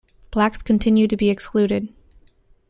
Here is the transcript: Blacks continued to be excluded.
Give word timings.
Blacks 0.31 0.63
continued 0.63 1.11
to 1.11 1.15
be 1.15 1.29
excluded. 1.29 1.89